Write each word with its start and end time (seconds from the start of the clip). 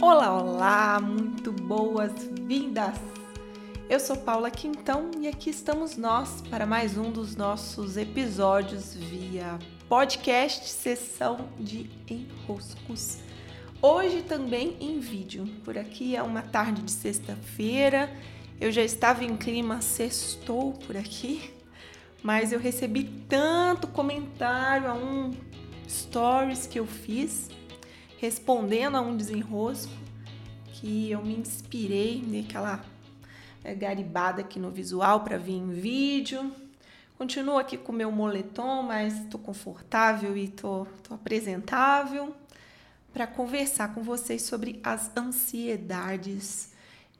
Olá, 0.00 0.42
olá, 0.42 1.00
muito 1.00 1.52
boas-vindas! 1.52 2.98
Eu 3.88 4.00
sou 4.00 4.16
Paula 4.16 4.50
Quintão 4.50 5.10
e 5.20 5.28
aqui 5.28 5.50
estamos 5.50 5.96
nós 5.96 6.42
para 6.50 6.66
mais 6.66 6.98
um 6.98 7.10
dos 7.10 7.36
nossos 7.36 7.96
episódios 7.96 8.94
via 8.94 9.58
podcast 9.88 10.68
Sessão 10.68 11.48
de 11.58 11.88
Enroscos. 12.08 13.18
Hoje 13.80 14.22
também 14.22 14.76
em 14.80 14.98
vídeo. 14.98 15.46
Por 15.64 15.78
aqui 15.78 16.16
é 16.16 16.22
uma 16.22 16.42
tarde 16.42 16.82
de 16.82 16.90
sexta-feira. 16.90 18.12
Eu 18.60 18.72
já 18.72 18.82
estava 18.82 19.24
em 19.24 19.36
clima 19.36 19.80
sextou 19.80 20.72
por 20.72 20.96
aqui, 20.96 21.54
mas 22.22 22.52
eu 22.52 22.58
recebi 22.58 23.04
tanto 23.28 23.86
comentário 23.86 24.90
a 24.90 24.94
um 24.94 25.30
stories 25.88 26.66
que 26.66 26.78
eu 26.80 26.86
fiz 26.86 27.48
respondendo 28.24 28.96
a 28.96 29.02
um 29.02 29.14
desenrosco 29.14 29.92
que 30.72 31.10
eu 31.10 31.22
me 31.22 31.36
inspirei 31.36 32.24
naquela 32.26 32.82
é, 33.62 33.74
garibada 33.74 34.40
aqui 34.40 34.58
no 34.58 34.70
visual 34.70 35.20
para 35.20 35.36
vir 35.36 35.56
em 35.56 35.68
vídeo. 35.68 36.50
Continuo 37.18 37.58
aqui 37.58 37.76
com 37.76 37.92
meu 37.92 38.10
moletom, 38.10 38.82
mas 38.82 39.14
estou 39.20 39.38
confortável 39.38 40.34
e 40.34 40.44
estou 40.44 40.88
apresentável 41.10 42.34
para 43.12 43.26
conversar 43.26 43.94
com 43.94 44.02
vocês 44.02 44.40
sobre 44.40 44.80
as 44.82 45.14
ansiedades 45.14 46.72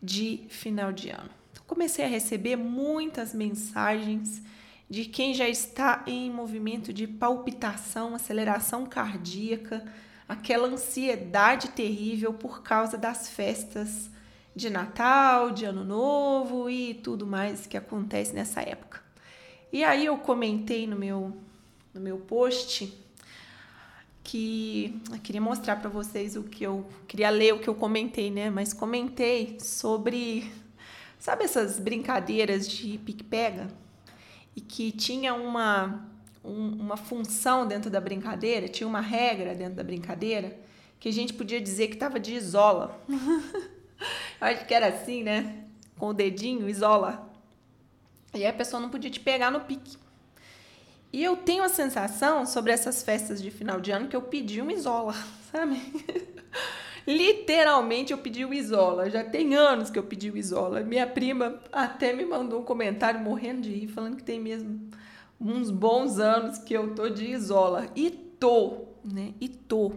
de 0.02 0.46
final 0.48 0.90
de 0.90 1.10
ano. 1.10 1.28
Então, 1.52 1.64
comecei 1.66 2.06
a 2.06 2.08
receber 2.08 2.56
muitas 2.56 3.34
mensagens 3.34 4.42
de 4.88 5.04
quem 5.04 5.34
já 5.34 5.48
está 5.50 6.02
em 6.06 6.30
movimento 6.30 6.94
de 6.94 7.06
palpitação, 7.06 8.14
aceleração 8.14 8.86
cardíaca, 8.86 9.84
aquela 10.28 10.68
ansiedade 10.68 11.68
terrível 11.70 12.32
por 12.32 12.62
causa 12.62 12.96
das 12.96 13.28
festas 13.28 14.10
de 14.54 14.70
Natal, 14.70 15.50
de 15.50 15.64
Ano 15.64 15.84
Novo 15.84 16.70
e 16.70 16.94
tudo 16.94 17.26
mais 17.26 17.66
que 17.66 17.76
acontece 17.76 18.32
nessa 18.32 18.60
época. 18.62 19.02
E 19.72 19.82
aí 19.82 20.06
eu 20.06 20.16
comentei 20.18 20.86
no 20.86 20.96
meu 20.96 21.36
no 21.92 22.00
meu 22.00 22.18
post 22.18 22.92
que 24.22 25.00
eu 25.12 25.18
queria 25.18 25.40
mostrar 25.40 25.76
para 25.76 25.90
vocês 25.90 26.34
o 26.34 26.42
que 26.42 26.64
eu 26.64 26.86
queria 27.06 27.30
ler 27.30 27.54
o 27.54 27.60
que 27.60 27.68
eu 27.68 27.74
comentei, 27.74 28.30
né? 28.30 28.50
Mas 28.50 28.72
comentei 28.72 29.58
sobre 29.60 30.50
sabe 31.18 31.44
essas 31.44 31.78
brincadeiras 31.78 32.68
de 32.68 32.98
pique-pega 32.98 33.68
e 34.56 34.60
que 34.60 34.92
tinha 34.92 35.34
uma 35.34 36.08
um, 36.44 36.68
uma 36.72 36.96
função 36.96 37.66
dentro 37.66 37.90
da 37.90 38.00
brincadeira, 38.00 38.68
tinha 38.68 38.86
uma 38.86 39.00
regra 39.00 39.54
dentro 39.54 39.74
da 39.74 39.82
brincadeira 39.82 40.56
que 41.00 41.08
a 41.08 41.12
gente 41.12 41.32
podia 41.32 41.60
dizer 41.60 41.88
que 41.88 41.94
estava 41.94 42.20
de 42.20 42.34
isola. 42.34 43.00
eu 43.08 44.46
acho 44.46 44.66
que 44.66 44.74
era 44.74 44.88
assim, 44.88 45.22
né? 45.22 45.64
Com 45.98 46.08
o 46.08 46.14
dedinho, 46.14 46.68
isola. 46.68 47.30
E 48.34 48.38
aí 48.38 48.46
a 48.46 48.52
pessoa 48.52 48.80
não 48.80 48.90
podia 48.90 49.10
te 49.10 49.20
pegar 49.20 49.50
no 49.50 49.60
pique. 49.60 49.96
E 51.12 51.22
eu 51.22 51.36
tenho 51.36 51.62
a 51.62 51.68
sensação 51.68 52.44
sobre 52.44 52.72
essas 52.72 53.02
festas 53.02 53.40
de 53.40 53.50
final 53.50 53.80
de 53.80 53.92
ano 53.92 54.08
que 54.08 54.16
eu 54.16 54.22
pedi 54.22 54.60
uma 54.60 54.72
isola, 54.72 55.14
sabe? 55.52 55.80
Literalmente 57.06 58.12
eu 58.12 58.18
pedi 58.18 58.44
o 58.44 58.52
isola. 58.52 59.08
Já 59.10 59.22
tem 59.22 59.54
anos 59.54 59.90
que 59.90 59.98
eu 59.98 60.02
pedi 60.02 60.30
o 60.30 60.36
isola. 60.36 60.80
Minha 60.80 61.06
prima 61.06 61.60
até 61.70 62.12
me 62.12 62.24
mandou 62.24 62.60
um 62.60 62.64
comentário 62.64 63.20
morrendo 63.20 63.60
de 63.60 63.70
rir, 63.70 63.88
falando 63.88 64.16
que 64.16 64.24
tem 64.24 64.40
mesmo 64.40 64.88
uns 65.40 65.70
bons 65.70 66.18
anos 66.18 66.58
que 66.58 66.74
eu 66.74 66.94
tô 66.94 67.08
de 67.08 67.26
isola. 67.26 67.88
E 67.94 68.10
tô, 68.10 68.84
né? 69.04 69.34
E 69.40 69.48
tô. 69.48 69.92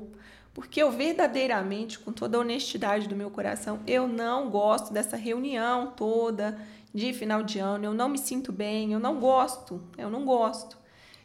Porque 0.53 0.81
eu 0.81 0.91
verdadeiramente, 0.91 1.99
com 1.99 2.11
toda 2.11 2.37
a 2.37 2.41
honestidade 2.41 3.07
do 3.07 3.15
meu 3.15 3.29
coração, 3.29 3.79
eu 3.85 4.07
não 4.07 4.49
gosto 4.49 4.91
dessa 4.91 5.15
reunião 5.15 5.93
toda 5.95 6.59
de 6.93 7.13
final 7.13 7.43
de 7.43 7.59
ano. 7.59 7.85
Eu 7.85 7.93
não 7.93 8.09
me 8.09 8.17
sinto 8.17 8.51
bem, 8.51 8.91
eu 8.91 8.99
não 8.99 9.19
gosto. 9.19 9.81
Eu 9.97 10.09
não 10.09 10.25
gosto. 10.25 10.77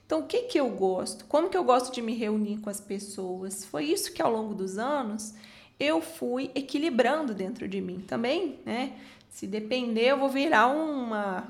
Então, 0.04 0.20
o 0.20 0.26
que, 0.26 0.42
que 0.42 0.60
eu 0.60 0.69
gosto? 0.69 1.25
Como 1.25 1.48
que 1.48 1.56
eu 1.56 1.65
gosto 1.65 1.94
de 1.94 2.03
me 2.03 2.15
reunir 2.15 2.59
com 2.59 2.69
as 2.69 2.81
pessoas? 2.81 3.65
Foi 3.65 3.86
isso 3.86 4.12
que 4.12 4.20
ao 4.20 4.31
longo 4.31 4.54
dos 4.54 4.76
anos 4.76 5.34
eu 5.81 6.03
fui 6.03 6.50
equilibrando 6.54 7.34
dentro 7.34 7.66
de 7.66 7.81
mim 7.81 8.00
também, 8.00 8.60
né? 8.66 8.92
Se 9.31 9.47
depender, 9.47 10.10
eu 10.10 10.19
vou 10.19 10.28
virar 10.28 10.66
uma, 10.66 11.48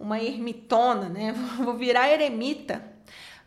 uma 0.00 0.20
ermitona, 0.20 1.08
né? 1.08 1.32
Vou 1.62 1.76
virar 1.76 2.10
eremita. 2.10 2.82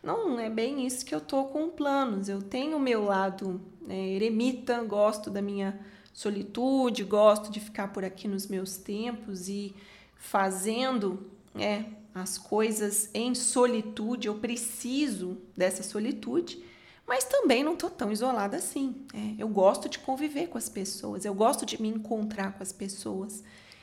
Não 0.02 0.40
é 0.40 0.48
bem 0.48 0.86
isso 0.86 1.04
que 1.04 1.14
eu 1.14 1.20
tô 1.20 1.44
com 1.44 1.68
planos. 1.68 2.28
Eu 2.28 2.40
tenho 2.40 2.76
o 2.76 2.80
meu 2.80 3.04
lado 3.04 3.60
né, 3.82 4.10
eremita, 4.10 4.82
gosto 4.82 5.28
da 5.28 5.42
minha 5.42 5.78
solitude, 6.12 7.02
gosto 7.02 7.50
de 7.50 7.58
ficar 7.58 7.88
por 7.92 8.04
aqui 8.04 8.28
nos 8.28 8.46
meus 8.46 8.76
tempos 8.76 9.48
e 9.48 9.74
fazendo 10.16 11.30
é, 11.58 11.84
as 12.14 12.38
coisas 12.38 13.10
em 13.12 13.34
solitude, 13.34 14.28
eu 14.28 14.36
preciso 14.36 15.36
dessa 15.56 15.82
solitude, 15.82 16.62
mas 17.06 17.24
também 17.24 17.64
não 17.64 17.74
estou 17.74 17.90
tão 17.90 18.12
isolada 18.12 18.56
assim. 18.56 18.94
É, 19.12 19.42
eu 19.42 19.48
gosto 19.48 19.88
de 19.88 19.98
conviver 19.98 20.46
com 20.46 20.56
as 20.56 20.68
pessoas, 20.68 21.24
eu 21.24 21.34
gosto 21.34 21.66
de 21.66 21.82
me 21.82 21.88
encontrar 21.88 22.52
com 22.52 22.62
as 22.62 22.72
pessoas. 22.72 23.42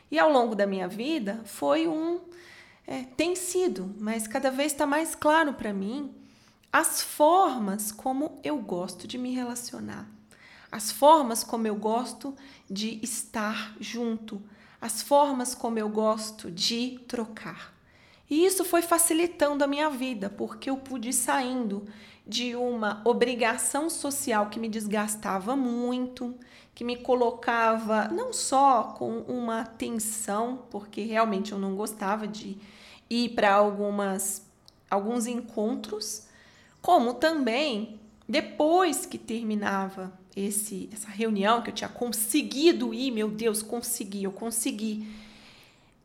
E 0.10 0.18
ao 0.18 0.32
longo 0.32 0.56
da 0.56 0.66
minha 0.66 0.88
vida 0.88 1.42
foi 1.46 1.88
um. 1.88 2.20
É, 2.86 3.04
tem 3.04 3.36
sido, 3.36 3.96
mas 4.00 4.28
cada 4.28 4.50
vez 4.52 4.72
está 4.72 4.86
mais 4.86 5.16
claro 5.16 5.54
para 5.54 5.72
mim 5.72 6.14
as 6.72 7.02
formas 7.02 7.92
como 7.92 8.40
eu 8.44 8.58
gosto 8.58 9.08
de 9.08 9.18
me 9.18 9.34
relacionar, 9.34 10.08
as 10.72 10.92
formas 10.92 11.44
como 11.44 11.68
eu 11.68 11.76
gosto 11.76 12.36
de 12.70 13.00
estar 13.04 13.76
junto, 13.80 14.42
as 14.80 15.02
formas 15.02 15.54
como 15.54 15.78
eu 15.78 15.90
gosto 15.90 16.50
de 16.50 17.00
trocar. 17.08 17.74
E 18.32 18.46
isso 18.46 18.64
foi 18.64 18.82
facilitando 18.82 19.62
a 19.62 19.68
minha 19.68 19.90
vida, 19.90 20.30
porque 20.30 20.70
eu 20.70 20.78
pude 20.78 21.10
ir 21.10 21.14
saindo 21.14 21.86
de 22.26 22.56
uma 22.56 23.02
obrigação 23.04 23.90
social 23.90 24.50
que 24.50 24.58
me 24.58 24.70
desgastava 24.70 25.54
muito, 25.54 26.34
que 26.74 26.86
me 26.86 26.96
colocava 26.96 28.08
não 28.08 28.32
só 28.32 28.84
com 28.98 29.18
uma 29.24 29.66
tensão, 29.66 30.62
porque 30.70 31.02
realmente 31.02 31.52
eu 31.52 31.60
não 31.60 31.76
gostava 31.76 32.26
de 32.26 32.58
ir 33.10 33.30
para 33.36 33.54
algumas 33.54 34.50
alguns 34.90 35.28
encontros, 35.28 36.28
como 36.82 37.14
também 37.16 38.00
depois 38.28 39.06
que 39.06 39.18
terminava 39.18 40.12
esse 40.34 40.90
essa 40.94 41.10
reunião 41.10 41.62
que 41.62 41.70
eu 41.70 41.76
tinha 41.76 41.90
conseguido 41.90 42.94
ir, 42.94 43.12
meu 43.12 43.30
Deus, 43.30 43.62
consegui, 43.62 44.24
eu 44.24 44.32
consegui 44.32 45.06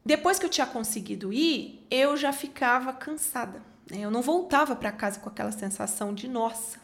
depois 0.07 0.39
que 0.39 0.47
eu 0.47 0.51
tinha 0.51 0.69
conseguido 0.69 1.33
ir, 1.33 1.85
eu 1.91 2.17
já 2.17 2.33
ficava 2.33 2.93
cansada. 2.93 3.61
Né? 3.91 3.99
Eu 4.03 4.11
não 4.11 4.23
voltava 4.23 4.77
para 4.77 4.93
casa 4.93 5.19
com 5.19 5.29
aquela 5.29 5.51
sensação 5.51 6.15
de 6.15 6.29
nossa, 6.29 6.79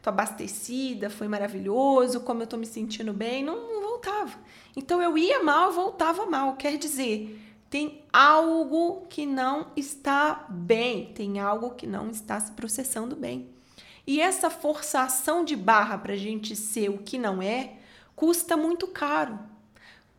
tô 0.00 0.08
abastecida, 0.08 1.10
foi 1.10 1.28
maravilhoso, 1.28 2.20
como 2.20 2.42
eu 2.42 2.46
tô 2.46 2.56
me 2.56 2.64
sentindo 2.64 3.12
bem. 3.12 3.44
Não, 3.44 3.70
não 3.70 3.82
voltava. 3.82 4.38
Então 4.74 5.02
eu 5.02 5.18
ia 5.18 5.42
mal, 5.42 5.72
voltava 5.72 6.24
mal. 6.24 6.56
Quer 6.56 6.78
dizer, 6.78 7.38
tem 7.68 8.02
algo 8.10 9.04
que 9.10 9.26
não 9.26 9.66
está 9.76 10.46
bem, 10.48 11.12
tem 11.12 11.40
algo 11.40 11.74
que 11.74 11.86
não 11.86 12.08
está 12.08 12.40
se 12.40 12.52
processando 12.52 13.14
bem. 13.14 13.50
E 14.06 14.22
essa 14.22 14.48
forçação 14.48 15.44
de 15.44 15.54
barra 15.54 15.98
para 15.98 16.14
a 16.14 16.16
gente 16.16 16.56
ser 16.56 16.88
o 16.88 16.96
que 16.96 17.18
não 17.18 17.42
é 17.42 17.74
custa 18.16 18.56
muito 18.56 18.86
caro 18.86 19.38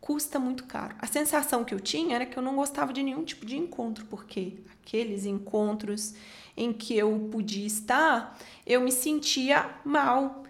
custa 0.06 0.38
muito 0.38 0.66
caro. 0.66 0.94
A 1.00 1.06
sensação 1.08 1.64
que 1.64 1.74
eu 1.74 1.80
tinha 1.80 2.14
era 2.14 2.24
que 2.24 2.36
eu 2.38 2.42
não 2.42 2.54
gostava 2.54 2.92
de 2.92 3.02
nenhum 3.02 3.24
tipo 3.24 3.44
de 3.44 3.56
encontro, 3.56 4.06
porque 4.06 4.58
aqueles 4.80 5.26
encontros 5.26 6.14
em 6.56 6.72
que 6.72 6.96
eu 6.96 7.28
podia 7.32 7.66
estar, 7.66 8.38
eu 8.64 8.80
me 8.80 8.92
sentia 8.92 9.68
mal, 9.84 10.44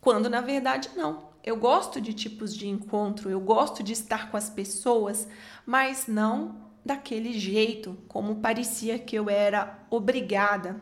quando 0.00 0.30
na 0.30 0.40
verdade 0.40 0.90
não. 0.94 1.28
Eu 1.42 1.56
gosto 1.56 2.00
de 2.00 2.14
tipos 2.14 2.54
de 2.56 2.68
encontro, 2.68 3.28
eu 3.28 3.40
gosto 3.40 3.82
de 3.82 3.92
estar 3.92 4.30
com 4.30 4.36
as 4.36 4.48
pessoas, 4.48 5.26
mas 5.66 6.06
não 6.06 6.70
daquele 6.84 7.32
jeito, 7.32 7.98
como 8.06 8.36
parecia 8.36 8.96
que 8.96 9.16
eu 9.16 9.28
era 9.28 9.76
obrigada. 9.90 10.80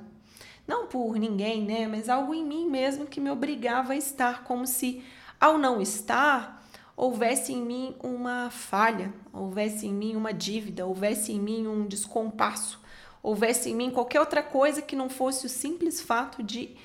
Não 0.67 0.87
por 0.87 1.17
ninguém, 1.17 1.65
né? 1.65 1.89
Mas 1.89 2.11
algo 2.11 2.35
em 2.35 2.45
mim 2.45 2.69
mesmo 2.69 3.07
que 3.07 3.23
me 3.23 3.31
obrigava 3.31 3.95
a 3.95 3.97
estar, 3.97 4.45
como 4.45 4.67
se 4.67 5.03
ao 5.41 5.57
não 5.57 5.81
estar, 5.81 6.58
houvesse 6.99 7.53
em 7.53 7.63
mim 7.63 7.95
uma 8.03 8.51
falha, 8.51 9.15
houvesse 9.33 9.87
em 9.87 9.95
mim 9.95 10.17
uma 10.17 10.35
dívida, 10.35 10.85
houvesse 10.85 11.31
em 11.31 11.39
mim 11.39 11.65
um 11.69 11.87
descompasso, 11.87 12.81
houvesse 13.23 13.71
em 13.71 13.75
mim 13.77 13.89
qualquer 13.89 14.19
outra 14.19 14.43
coisa 14.43 14.83
que 14.83 14.97
não 14.97 15.09
fosse 15.09 15.47
o 15.47 15.49
simples 15.49 16.01
fato 16.01 16.43
de 16.43 16.77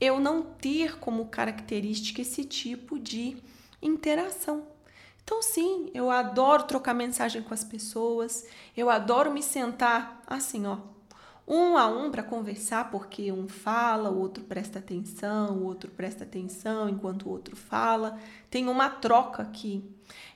eu 0.00 0.18
não 0.18 0.42
ter 0.42 0.98
como 0.98 1.26
característica 1.26 2.20
esse 2.20 2.44
tipo 2.44 2.98
de 2.98 3.36
interação. 3.80 4.66
Então, 5.22 5.40
sim, 5.40 5.88
eu 5.94 6.10
adoro 6.10 6.64
trocar 6.64 6.92
mensagem 6.92 7.40
com 7.40 7.54
as 7.54 7.62
pessoas, 7.62 8.44
eu 8.76 8.90
adoro 8.90 9.32
me 9.32 9.42
sentar 9.42 10.20
assim, 10.26 10.66
ó, 10.66 10.78
um 11.46 11.76
a 11.76 11.86
um 11.86 12.10
para 12.10 12.22
conversar, 12.22 12.90
porque 12.90 13.32
um 13.32 13.48
fala, 13.48 14.10
o 14.10 14.18
outro 14.18 14.44
presta 14.44 14.78
atenção, 14.78 15.58
o 15.58 15.64
outro 15.64 15.90
presta 15.90 16.24
atenção 16.24 16.88
enquanto 16.88 17.26
o 17.26 17.30
outro 17.30 17.56
fala. 17.56 18.18
Tem 18.48 18.68
uma 18.68 18.88
troca 18.88 19.42
aqui. 19.42 19.84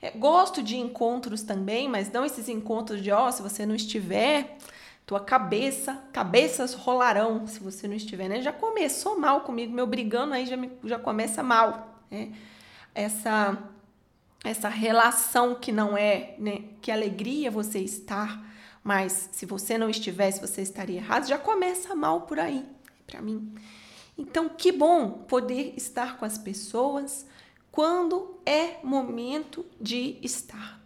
É, 0.03 0.11
gosto 0.11 0.63
de 0.63 0.77
encontros 0.77 1.43
também, 1.43 1.89
mas 1.89 2.11
não 2.11 2.25
esses 2.25 2.49
encontros 2.49 3.01
de, 3.01 3.11
ó, 3.11 3.29
oh, 3.29 3.33
se 3.33 3.43
você 3.43 3.65
não 3.65 3.75
estiver, 3.75 4.59
tua 5.07 5.21
cabeça, 5.21 6.03
cabeças 6.13 6.75
rolarão 6.75 7.47
se 7.47 7.61
você 7.61 7.87
não 7.87 7.95
estiver, 7.95 8.29
né? 8.29 8.41
Já 8.41 8.53
começou 8.53 9.19
mal 9.19 9.43
comigo, 9.43 9.73
meu 9.73 9.87
brigando 9.87 10.35
aí 10.35 10.47
já, 10.47 10.57
me, 10.57 10.73
já 10.85 10.99
começa 10.99 11.43
mal, 11.43 12.01
né? 12.11 12.33
Essa, 12.95 13.59
essa 14.43 14.69
relação 14.69 15.55
que 15.55 15.71
não 15.71 15.97
é, 15.97 16.35
né? 16.39 16.65
Que 16.81 16.91
alegria 16.91 17.51
você 17.51 17.79
estar 17.81 18.54
mas 18.85 19.31
se 19.33 19.47
você 19.47 19.79
não 19.79 19.89
estivesse, 19.89 20.43
você 20.43 20.61
estaria 20.61 20.99
errado. 20.99 21.27
Já 21.27 21.39
começa 21.39 21.95
mal 21.95 22.21
por 22.21 22.39
aí, 22.39 22.65
para 23.07 23.23
mim. 23.23 23.55
Então, 24.17 24.49
que 24.49 24.71
bom 24.71 25.11
poder 25.11 25.73
estar 25.77 26.19
com 26.19 26.27
as 26.27 26.37
pessoas 26.37 27.27
quando 27.73 28.39
é 28.45 28.79
momento 28.85 29.65
de 29.81 30.19
estar. 30.23 30.81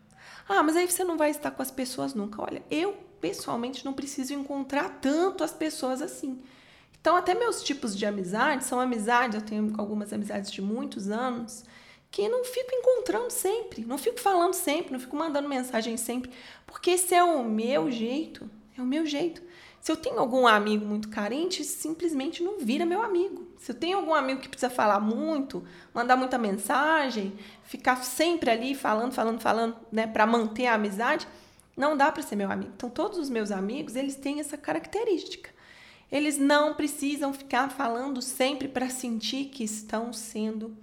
Ah, 0.48 0.62
mas 0.62 0.76
aí 0.76 0.90
você 0.90 1.02
não 1.02 1.18
vai 1.18 1.30
estar 1.30 1.50
com 1.50 1.60
as 1.60 1.72
pessoas 1.72 2.14
nunca. 2.14 2.40
Olha, 2.40 2.62
eu 2.70 2.96
pessoalmente 3.20 3.84
não 3.84 3.92
preciso 3.92 4.32
encontrar 4.32 5.00
tanto 5.00 5.42
as 5.42 5.52
pessoas 5.52 6.00
assim. 6.00 6.40
Então, 7.00 7.16
até 7.16 7.34
meus 7.34 7.62
tipos 7.62 7.96
de 7.96 8.06
amizade 8.06 8.64
são 8.64 8.80
amizades, 8.80 9.34
eu 9.34 9.42
tenho 9.42 9.74
algumas 9.76 10.12
amizades 10.12 10.50
de 10.50 10.62
muitos 10.62 11.10
anos, 11.10 11.64
que 12.10 12.28
não 12.28 12.44
fico 12.44 12.70
encontrando 12.72 13.30
sempre, 13.30 13.84
não 13.84 13.98
fico 13.98 14.18
falando 14.20 14.54
sempre, 14.54 14.92
não 14.92 15.00
fico 15.00 15.16
mandando 15.16 15.48
mensagem 15.48 15.96
sempre, 15.96 16.30
porque 16.66 16.92
esse 16.92 17.14
é 17.14 17.22
o 17.22 17.44
meu 17.44 17.90
jeito, 17.90 18.48
é 18.76 18.82
o 18.82 18.86
meu 18.86 19.06
jeito. 19.06 19.42
Se 19.80 19.92
eu 19.92 19.96
tenho 19.96 20.18
algum 20.18 20.46
amigo 20.46 20.84
muito 20.84 21.08
carente, 21.08 21.62
simplesmente 21.64 22.42
não 22.42 22.58
vira 22.58 22.84
meu 22.84 23.00
amigo. 23.00 23.46
Se 23.58 23.70
eu 23.70 23.76
tenho 23.76 23.96
algum 23.96 24.12
amigo 24.12 24.40
que 24.40 24.48
precisa 24.48 24.70
falar 24.70 25.00
muito, 25.00 25.64
mandar 25.94 26.16
muita 26.16 26.36
mensagem, 26.36 27.32
ficar 27.62 28.04
sempre 28.04 28.50
ali 28.50 28.74
falando, 28.74 29.12
falando, 29.12 29.40
falando, 29.40 29.76
né, 29.90 30.06
para 30.06 30.26
manter 30.26 30.66
a 30.66 30.74
amizade, 30.74 31.26
não 31.76 31.96
dá 31.96 32.10
para 32.10 32.22
ser 32.22 32.36
meu 32.36 32.50
amigo. 32.50 32.72
Então 32.76 32.90
todos 32.90 33.18
os 33.18 33.30
meus 33.30 33.50
amigos, 33.50 33.94
eles 33.94 34.16
têm 34.16 34.40
essa 34.40 34.56
característica. 34.56 35.50
Eles 36.10 36.38
não 36.38 36.74
precisam 36.74 37.32
ficar 37.32 37.70
falando 37.70 38.20
sempre 38.20 38.66
para 38.66 38.88
sentir 38.88 39.46
que 39.46 39.62
estão 39.62 40.12
sendo 40.12 40.76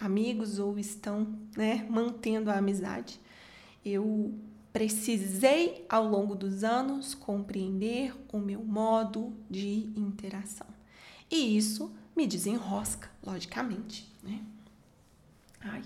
amigos 0.00 0.58
ou 0.58 0.78
estão 0.78 1.38
né, 1.56 1.86
mantendo 1.88 2.50
a 2.50 2.58
amizade. 2.58 3.20
Eu 3.84 4.34
precisei, 4.72 5.84
ao 5.88 6.06
longo 6.06 6.34
dos 6.34 6.64
anos, 6.64 7.14
compreender 7.14 8.14
o 8.32 8.38
meu 8.38 8.64
modo 8.64 9.32
de 9.48 9.90
interação. 9.96 10.66
E 11.30 11.56
isso 11.56 11.94
me 12.16 12.26
desenrosca, 12.26 13.10
logicamente. 13.22 14.12
Né? 14.22 14.40
Ai, 15.60 15.82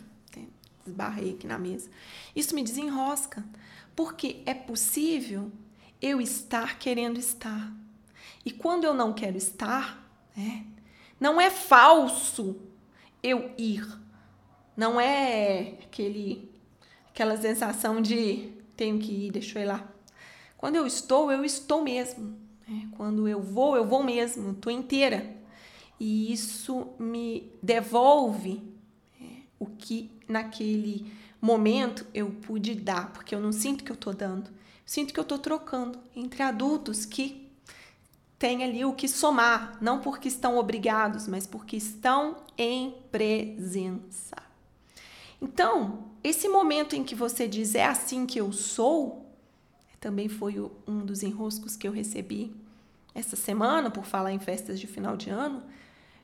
esbarrei 0.88 1.34
aqui 1.34 1.46
na 1.46 1.58
mesa. 1.58 1.90
Isso 2.34 2.54
me 2.54 2.62
desenrosca, 2.62 3.44
porque 3.94 4.42
é 4.46 4.54
possível 4.54 5.52
eu 6.00 6.20
estar 6.20 6.78
querendo 6.78 7.18
estar. 7.18 7.72
E 8.44 8.50
quando 8.50 8.84
eu 8.84 8.94
não 8.94 9.12
quero 9.12 9.36
estar, 9.36 10.02
né, 10.36 10.64
não 11.20 11.40
é 11.40 11.50
falso 11.50 12.56
eu 13.22 13.50
ir. 13.58 13.86
Não 14.76 15.00
é 15.00 15.74
aquele 15.82 16.50
aquela 17.10 17.36
sensação 17.36 18.00
de 18.00 18.52
tenho 18.76 18.98
que 18.98 19.26
ir, 19.26 19.32
deixa 19.32 19.58
eu 19.58 19.62
ir 19.64 19.66
lá. 19.66 19.92
Quando 20.56 20.76
eu 20.76 20.86
estou, 20.86 21.32
eu 21.32 21.44
estou 21.44 21.82
mesmo. 21.82 22.38
Né? 22.66 22.88
Quando 22.92 23.26
eu 23.26 23.42
vou, 23.42 23.76
eu 23.76 23.84
vou 23.84 24.04
mesmo, 24.04 24.52
estou 24.52 24.72
inteira. 24.72 25.36
E 25.98 26.32
isso 26.32 26.88
me 26.98 27.52
devolve 27.60 28.62
é, 29.20 29.24
o 29.58 29.66
que 29.66 30.12
naquele 30.28 31.12
momento 31.40 32.06
eu 32.14 32.30
pude 32.30 32.74
dar, 32.76 33.12
porque 33.12 33.34
eu 33.34 33.40
não 33.40 33.50
sinto 33.50 33.82
que 33.82 33.90
eu 33.90 33.94
estou 33.94 34.14
dando. 34.14 34.50
sinto 34.86 35.12
que 35.12 35.18
eu 35.18 35.22
estou 35.22 35.38
trocando 35.38 35.98
entre 36.14 36.42
adultos 36.42 37.04
que 37.04 37.47
tem 38.38 38.62
ali 38.62 38.84
o 38.84 38.92
que 38.92 39.08
somar, 39.08 39.76
não 39.80 40.00
porque 40.00 40.28
estão 40.28 40.56
obrigados, 40.56 41.26
mas 41.26 41.46
porque 41.46 41.76
estão 41.76 42.36
em 42.56 42.94
presença. 43.10 44.36
Então, 45.42 46.10
esse 46.22 46.48
momento 46.48 46.94
em 46.94 47.02
que 47.02 47.14
você 47.14 47.48
diz 47.48 47.74
é 47.74 47.84
assim 47.84 48.26
que 48.26 48.40
eu 48.40 48.52
sou, 48.52 49.26
também 50.00 50.28
foi 50.28 50.60
um 50.86 51.04
dos 51.04 51.22
enroscos 51.22 51.76
que 51.76 51.86
eu 51.86 51.92
recebi 51.92 52.54
essa 53.14 53.34
semana 53.34 53.90
por 53.90 54.04
falar 54.04 54.32
em 54.32 54.38
festas 54.38 54.78
de 54.78 54.86
final 54.86 55.16
de 55.16 55.30
ano. 55.30 55.62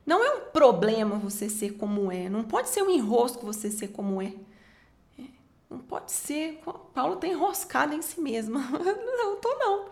Não 0.07 0.23
é 0.23 0.37
um 0.37 0.41
problema 0.53 1.17
você 1.17 1.49
ser 1.49 1.75
como 1.75 2.13
é, 2.13 2.29
não 2.29 2.45
pode 2.45 2.69
ser 2.69 2.83
um 2.83 2.91
enrosco 2.91 3.47
você 3.47 3.71
ser 3.71 3.89
como 3.89 4.21
é. 4.21 4.33
é 5.19 5.25
não 5.69 5.79
pode 5.79 6.13
ser. 6.13 6.61
Paulo 6.95 7.15
está 7.15 7.27
enroscado 7.27 7.95
em 7.95 8.03
si 8.03 8.21
mesma. 8.21 8.61
Não, 9.17 9.37
tô 9.37 9.49
não. 9.59 9.87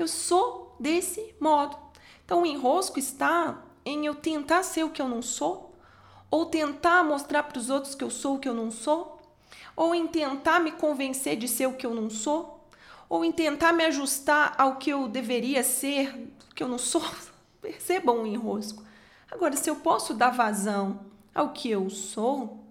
Eu 0.00 0.08
sou 0.08 0.74
desse 0.80 1.34
modo. 1.38 1.76
Então 2.24 2.40
o 2.40 2.46
enrosco 2.46 2.98
está 2.98 3.62
em 3.84 4.06
eu 4.06 4.14
tentar 4.14 4.62
ser 4.62 4.82
o 4.82 4.88
que 4.88 5.02
eu 5.02 5.06
não 5.06 5.20
sou, 5.20 5.74
ou 6.30 6.46
tentar 6.46 7.04
mostrar 7.04 7.42
para 7.42 7.58
os 7.58 7.68
outros 7.68 7.94
que 7.94 8.02
eu 8.02 8.08
sou 8.08 8.36
o 8.36 8.38
que 8.38 8.48
eu 8.48 8.54
não 8.54 8.70
sou, 8.70 9.20
ou 9.76 9.94
em 9.94 10.06
tentar 10.06 10.58
me 10.58 10.72
convencer 10.72 11.36
de 11.36 11.46
ser 11.46 11.66
o 11.66 11.74
que 11.74 11.84
eu 11.84 11.94
não 11.94 12.08
sou, 12.08 12.66
ou 13.10 13.22
em 13.26 13.30
tentar 13.30 13.74
me 13.74 13.84
ajustar 13.84 14.54
ao 14.56 14.76
que 14.76 14.88
eu 14.88 15.06
deveria 15.06 15.62
ser, 15.62 16.32
que 16.54 16.62
eu 16.62 16.68
não 16.68 16.78
sou. 16.78 17.04
Percebam 17.60 18.22
o 18.22 18.26
enrosco. 18.26 18.82
Agora, 19.30 19.54
se 19.54 19.68
eu 19.68 19.76
posso 19.76 20.14
dar 20.14 20.30
vazão 20.30 21.00
ao 21.34 21.50
que 21.50 21.70
eu 21.70 21.90
sou, 21.90 22.64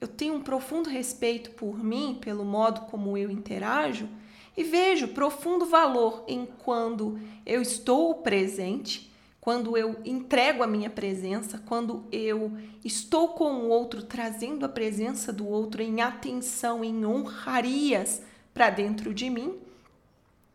eu 0.00 0.08
tenho 0.08 0.36
um 0.36 0.40
profundo 0.40 0.88
respeito 0.88 1.50
por 1.50 1.76
mim, 1.76 2.16
pelo 2.18 2.42
modo 2.42 2.86
como 2.86 3.18
eu 3.18 3.30
interajo, 3.30 4.08
e 4.58 4.64
vejo 4.64 5.06
profundo 5.06 5.64
valor 5.64 6.24
em 6.26 6.44
quando 6.44 7.16
eu 7.46 7.62
estou 7.62 8.16
presente, 8.16 9.08
quando 9.40 9.76
eu 9.76 10.00
entrego 10.04 10.64
a 10.64 10.66
minha 10.66 10.90
presença, 10.90 11.62
quando 11.64 12.04
eu 12.10 12.58
estou 12.84 13.28
com 13.28 13.52
o 13.52 13.68
outro, 13.68 14.02
trazendo 14.02 14.66
a 14.66 14.68
presença 14.68 15.32
do 15.32 15.46
outro 15.46 15.80
em 15.80 16.00
atenção, 16.00 16.82
em 16.82 17.06
honrarias 17.06 18.20
para 18.52 18.68
dentro 18.68 19.14
de 19.14 19.30
mim. 19.30 19.60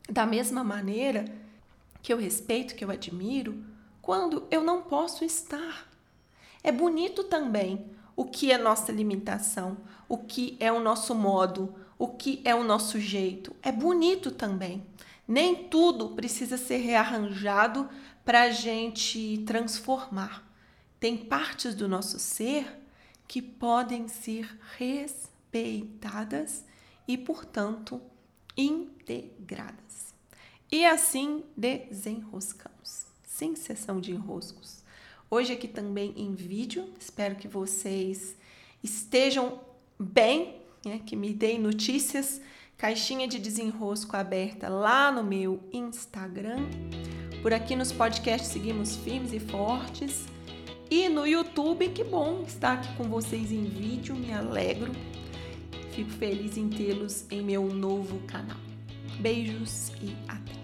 Da 0.06 0.26
mesma 0.26 0.62
maneira 0.62 1.24
que 2.02 2.12
eu 2.12 2.18
respeito, 2.18 2.74
que 2.74 2.84
eu 2.84 2.90
admiro, 2.90 3.64
quando 4.02 4.46
eu 4.50 4.62
não 4.62 4.82
posso 4.82 5.24
estar. 5.24 5.88
É 6.62 6.70
bonito 6.70 7.24
também 7.24 7.86
o 8.16 8.24
que 8.24 8.52
é 8.52 8.58
nossa 8.58 8.92
limitação, 8.92 9.76
o 10.08 10.18
que 10.18 10.56
é 10.60 10.70
o 10.70 10.80
nosso 10.80 11.14
modo, 11.14 11.74
o 11.98 12.08
que 12.08 12.40
é 12.44 12.54
o 12.54 12.64
nosso 12.64 12.98
jeito. 12.98 13.54
É 13.62 13.72
bonito 13.72 14.30
também. 14.30 14.84
Nem 15.26 15.68
tudo 15.68 16.10
precisa 16.10 16.56
ser 16.56 16.78
rearranjado 16.78 17.88
para 18.24 18.42
a 18.42 18.50
gente 18.50 19.42
transformar. 19.46 20.46
Tem 21.00 21.16
partes 21.16 21.74
do 21.74 21.88
nosso 21.88 22.18
ser 22.18 22.80
que 23.26 23.40
podem 23.40 24.06
ser 24.06 24.58
respeitadas 24.76 26.64
e, 27.08 27.16
portanto, 27.16 28.00
integradas. 28.56 30.14
E 30.70 30.84
assim 30.84 31.44
desenroscamos, 31.56 33.06
sem 33.24 33.54
sessão 33.56 34.00
de 34.00 34.12
enroscos. 34.12 34.83
Hoje 35.30 35.52
aqui 35.52 35.66
também 35.66 36.12
em 36.16 36.34
vídeo, 36.34 36.88
espero 37.00 37.34
que 37.34 37.48
vocês 37.48 38.36
estejam 38.82 39.58
bem 39.98 40.56
né, 40.84 41.00
que 41.04 41.16
me 41.16 41.32
deem 41.32 41.58
notícias, 41.58 42.40
caixinha 42.76 43.26
de 43.26 43.38
desenrosco 43.38 44.16
aberta 44.16 44.68
lá 44.68 45.10
no 45.10 45.24
meu 45.24 45.60
Instagram. 45.72 46.66
Por 47.42 47.52
aqui 47.52 47.74
nos 47.74 47.92
podcasts 47.92 48.50
seguimos 48.50 48.96
firmes 48.96 49.32
e 49.32 49.40
fortes. 49.40 50.26
E 50.90 51.08
no 51.08 51.26
YouTube, 51.26 51.88
que 51.88 52.04
bom 52.04 52.44
estar 52.46 52.74
aqui 52.74 52.94
com 52.96 53.04
vocês 53.04 53.50
em 53.50 53.64
vídeo, 53.64 54.14
me 54.14 54.32
alegro. 54.32 54.92
Fico 55.92 56.10
feliz 56.10 56.56
em 56.56 56.68
tê-los 56.68 57.24
em 57.30 57.42
meu 57.42 57.66
novo 57.66 58.18
canal. 58.26 58.58
Beijos 59.20 59.90
e 60.02 60.14
até! 60.28 60.63